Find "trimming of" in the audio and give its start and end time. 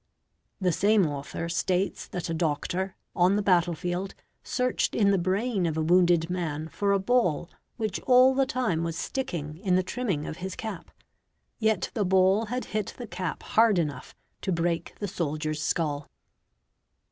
9.83-10.37